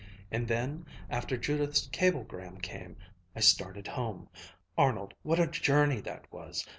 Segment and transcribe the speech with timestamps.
[0.31, 2.97] And then, after Judith's cablegram came,
[3.35, 4.29] I started home
[4.75, 6.65] Arnold, what a journey that was!